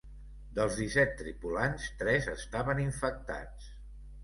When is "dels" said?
0.59-0.77